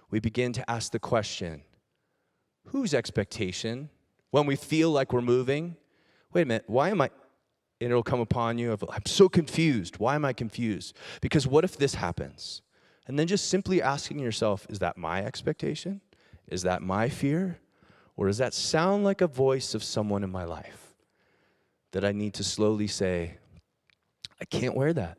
[0.10, 1.62] we begin to ask the question
[2.66, 3.90] whose expectation,
[4.32, 5.76] when we feel like we're moving,
[6.34, 7.10] wait a minute, why am I?
[7.80, 9.98] And it'll come upon you of, I'm so confused.
[9.98, 10.96] Why am I confused?
[11.20, 12.62] Because what if this happens?
[13.08, 16.02] And then just simply asking yourself, is that my expectation?
[16.48, 17.60] Is that my fear?
[18.16, 20.96] Or does that sound like a voice of someone in my life
[21.92, 23.38] that I need to slowly say,
[24.40, 25.18] I can't wear that?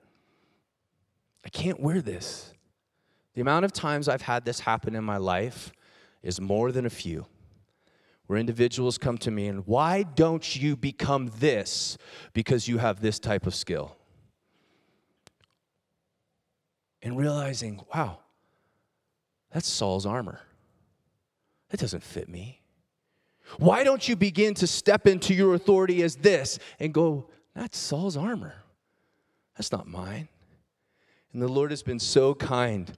[1.44, 2.52] I can't wear this.
[3.34, 5.72] The amount of times I've had this happen in my life
[6.22, 7.26] is more than a few.
[8.26, 11.98] Where individuals come to me and, why don't you become this
[12.32, 13.96] because you have this type of skill?
[17.02, 18.20] And realizing, wow,
[19.52, 20.40] that's Saul's armor.
[21.70, 22.62] That doesn't fit me.
[23.58, 28.16] Why don't you begin to step into your authority as this and go, that's Saul's
[28.16, 28.54] armor.
[29.56, 30.28] That's not mine.
[31.32, 32.96] And the Lord has been so kind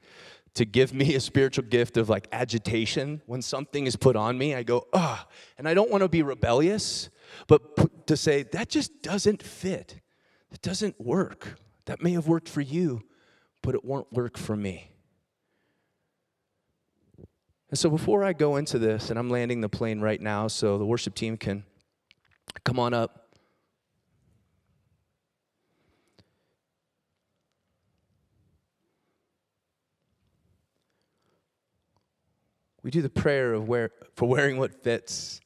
[0.54, 3.20] to give me a spiritual gift of like agitation.
[3.26, 5.26] When something is put on me, I go, ah.
[5.58, 7.10] And I don't want to be rebellious,
[7.48, 10.00] but to say, that just doesn't fit.
[10.52, 11.58] It doesn't work.
[11.86, 13.02] That may have worked for you,
[13.62, 14.90] but it won't work for me.
[17.70, 20.78] And so before I go into this, and I'm landing the plane right now, so
[20.78, 21.64] the worship team can
[22.62, 23.23] come on up.
[32.84, 35.40] We do the prayer of wear, for wearing what fits.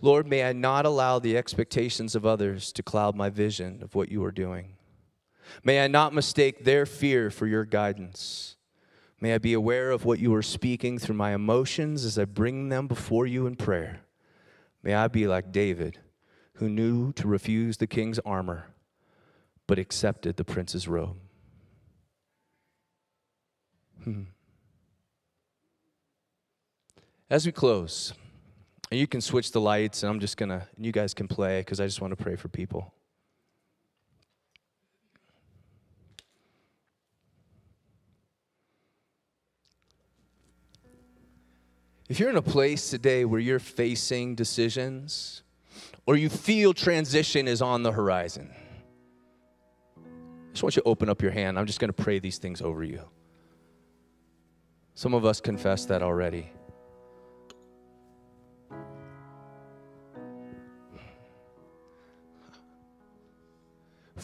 [0.00, 4.08] Lord, may I not allow the expectations of others to cloud my vision of what
[4.08, 4.76] you are doing.
[5.64, 8.56] May I not mistake their fear for your guidance.
[9.20, 12.68] May I be aware of what you are speaking through my emotions as I bring
[12.68, 14.02] them before you in prayer.
[14.82, 15.98] May I be like David,
[16.54, 18.68] who knew to refuse the king's armor,
[19.66, 21.16] but accepted the prince's robe.
[24.04, 24.22] Hmm.
[27.28, 28.14] As we close,
[28.90, 31.80] and you can switch the lights, and I'm just gonna, you guys can play because
[31.80, 32.94] I just want to pray for people.
[42.08, 45.42] If you're in a place today where you're facing decisions
[46.06, 48.54] or you feel transition is on the horizon,
[49.96, 51.58] I just want you to open up your hand.
[51.58, 53.00] I'm just going to pray these things over you.
[54.94, 56.52] Some of us confess that already.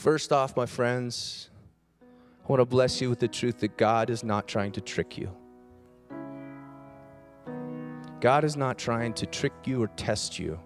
[0.03, 1.49] First off, my friends,
[2.03, 5.17] I want to bless you with the truth that God is not trying to trick
[5.17, 5.31] you.
[8.19, 10.59] God is not trying to trick you or test you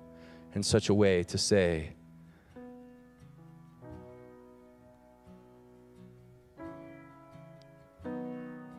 [0.54, 1.90] in such a way to say,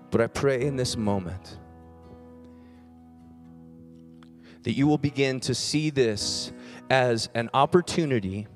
[0.09, 1.59] But I pray in this moment
[4.63, 6.51] that you will begin to see this
[6.89, 8.47] as an opportunity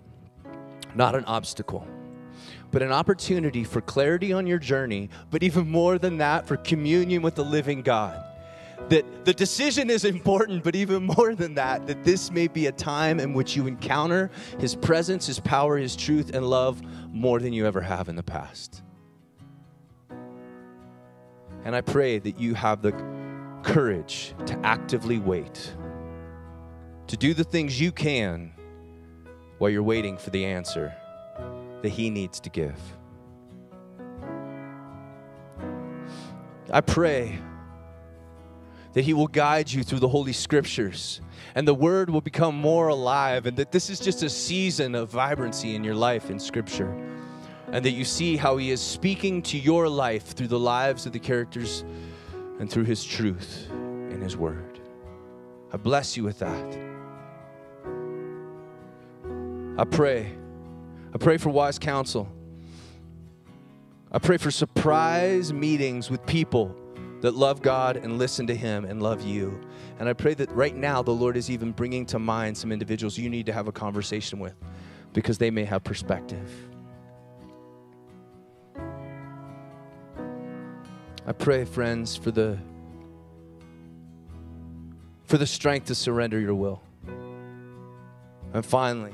[0.96, 1.88] not an obstacle,
[2.72, 7.22] but an opportunity for clarity on your journey, but even more than that, for communion
[7.22, 8.24] with the living God.
[8.90, 12.72] That the decision is important, but even more than that, that this may be a
[12.72, 17.54] time in which you encounter His presence, His power, His truth, and love more than
[17.54, 18.82] you ever have in the past.
[21.64, 22.92] And I pray that you have the
[23.64, 25.76] courage to actively wait,
[27.08, 28.52] to do the things you can
[29.60, 30.96] while you're waiting for the answer
[31.82, 32.78] that He needs to give.
[36.72, 37.40] I pray
[38.94, 41.22] that He will guide you through the Holy Scriptures
[41.56, 45.10] and the Word will become more alive, and that this is just a season of
[45.10, 46.92] vibrancy in your life in Scripture.
[47.72, 51.14] And that you see how He is speaking to your life through the lives of
[51.14, 51.86] the characters
[52.60, 53.70] and through His truth
[54.10, 54.80] in His Word.
[55.72, 56.78] I bless you with that.
[59.78, 60.41] I pray.
[61.14, 62.28] I pray for wise counsel.
[64.12, 66.76] I pray for surprise meetings with people
[67.22, 69.60] that love God and listen to Him and love you.
[70.00, 73.18] And I pray that right now the Lord is even bringing to mind some individuals
[73.18, 74.56] you need to have a conversation with
[75.14, 76.50] because they may have perspective.
[81.26, 82.58] I pray, friends, for the
[85.26, 86.82] for the strength to surrender your will.
[88.54, 89.14] And finally,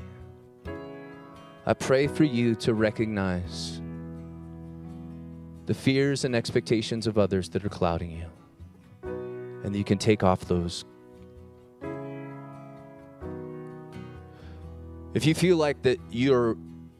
[1.67, 3.81] I pray for you to recognize
[5.65, 8.25] the fears and expectations of others that are clouding you.
[9.03, 10.85] And that you can take off those.
[15.13, 16.55] If you feel like that you're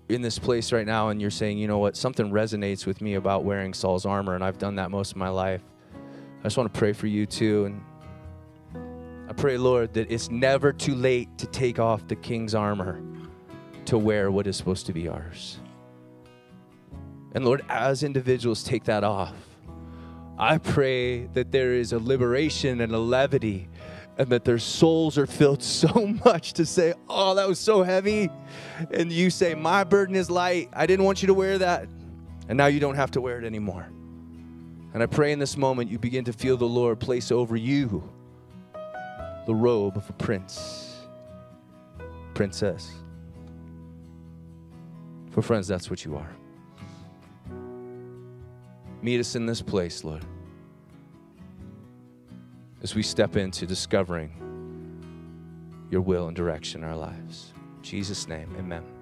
[0.09, 3.13] in this place right now and you're saying, you know what, something resonates with me
[3.13, 5.61] about wearing Saul's armor, and I've done that most of my life,
[6.41, 7.63] I just want to pray for you too.
[7.67, 13.01] And I pray, Lord, that it's never too late to take off the king's armor
[13.87, 15.59] to wear what is supposed to be ours.
[17.33, 19.35] And Lord, as individuals take that off,
[20.37, 23.69] I pray that there is a liberation and a levity
[24.17, 28.29] and that their souls are filled so much to say, Oh, that was so heavy.
[28.91, 30.69] And you say, My burden is light.
[30.73, 31.87] I didn't want you to wear that.
[32.49, 33.87] And now you don't have to wear it anymore.
[34.93, 38.03] And I pray in this moment you begin to feel the Lord place over you
[39.45, 40.97] the robe of a prince,
[42.33, 42.91] princess.
[45.37, 46.35] For friends, that's what you are.
[49.03, 50.25] Meet us in this place, Lord
[52.83, 54.31] as we step into discovering
[55.89, 57.53] your will and direction in our lives.
[57.77, 58.96] In Jesus' name, amen.